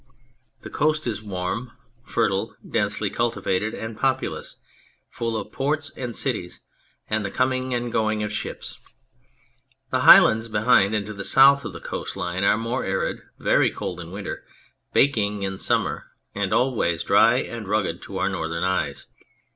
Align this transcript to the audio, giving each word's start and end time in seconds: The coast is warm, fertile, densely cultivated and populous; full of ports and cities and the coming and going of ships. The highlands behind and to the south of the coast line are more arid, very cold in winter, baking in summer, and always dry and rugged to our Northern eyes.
The 0.61 0.71
coast 0.71 1.05
is 1.05 1.21
warm, 1.21 1.73
fertile, 2.03 2.55
densely 2.67 3.11
cultivated 3.11 3.75
and 3.75 3.95
populous; 3.95 4.57
full 5.11 5.37
of 5.37 5.51
ports 5.51 5.91
and 5.95 6.15
cities 6.15 6.61
and 7.07 7.23
the 7.23 7.29
coming 7.29 7.71
and 7.75 7.91
going 7.91 8.23
of 8.23 8.31
ships. 8.33 8.79
The 9.91 9.99
highlands 9.99 10.47
behind 10.47 10.95
and 10.95 11.05
to 11.05 11.13
the 11.13 11.23
south 11.23 11.65
of 11.65 11.73
the 11.73 11.79
coast 11.79 12.17
line 12.17 12.43
are 12.43 12.57
more 12.57 12.83
arid, 12.83 13.19
very 13.37 13.69
cold 13.69 13.99
in 13.99 14.09
winter, 14.09 14.43
baking 14.91 15.43
in 15.43 15.59
summer, 15.59 16.05
and 16.33 16.51
always 16.51 17.03
dry 17.03 17.35
and 17.35 17.67
rugged 17.67 18.01
to 18.01 18.17
our 18.17 18.27
Northern 18.27 18.63
eyes. 18.63 19.05